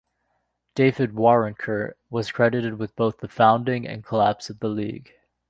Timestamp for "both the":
2.95-3.27